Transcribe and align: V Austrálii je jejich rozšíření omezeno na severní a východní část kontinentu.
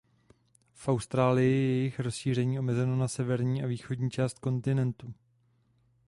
V 0.73 0.87
Austrálii 0.87 1.47
je 1.53 1.61
jejich 1.67 1.99
rozšíření 1.99 2.59
omezeno 2.59 2.95
na 2.95 3.07
severní 3.07 3.63
a 3.63 3.67
východní 3.67 4.09
část 4.11 4.39
kontinentu. 4.39 5.13